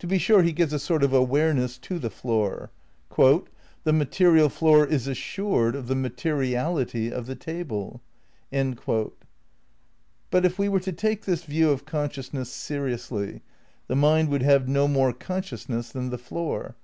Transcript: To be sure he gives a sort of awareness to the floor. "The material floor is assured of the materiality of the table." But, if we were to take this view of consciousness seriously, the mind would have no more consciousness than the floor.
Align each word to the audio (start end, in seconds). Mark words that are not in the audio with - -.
To 0.00 0.06
be 0.06 0.18
sure 0.18 0.42
he 0.42 0.52
gives 0.52 0.74
a 0.74 0.78
sort 0.78 1.02
of 1.02 1.14
awareness 1.14 1.78
to 1.78 1.98
the 1.98 2.10
floor. 2.10 2.70
"The 3.16 3.48
material 3.94 4.50
floor 4.50 4.84
is 4.84 5.08
assured 5.08 5.74
of 5.74 5.86
the 5.88 5.94
materiality 5.94 7.10
of 7.10 7.24
the 7.24 7.36
table." 7.36 8.02
But, 8.52 9.14
if 10.44 10.58
we 10.58 10.68
were 10.68 10.80
to 10.80 10.92
take 10.92 11.24
this 11.24 11.44
view 11.44 11.70
of 11.70 11.86
consciousness 11.86 12.52
seriously, 12.52 13.40
the 13.86 13.96
mind 13.96 14.28
would 14.28 14.42
have 14.42 14.68
no 14.68 14.86
more 14.88 15.14
consciousness 15.14 15.88
than 15.90 16.10
the 16.10 16.18
floor. 16.18 16.76